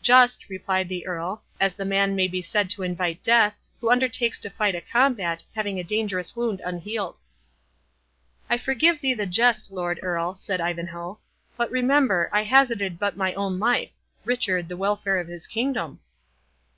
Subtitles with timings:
[0.00, 4.38] "Just," replied the Earl, "as the man may be said to invite death, who undertakes
[4.38, 7.18] to fight a combat, having a dangerous wound unhealed."
[8.48, 11.18] "I forgive thee the jest, Lord Earl," said Ivanhoe;
[11.56, 15.98] "but, remember, I hazarded but my own life—Richard, the welfare of his kingdom."